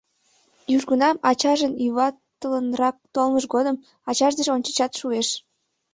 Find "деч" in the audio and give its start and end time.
4.37-4.47